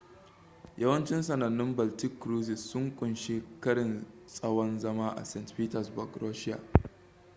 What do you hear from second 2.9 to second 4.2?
ƙunshi karin